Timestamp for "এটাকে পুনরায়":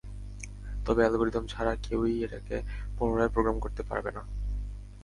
2.23-3.29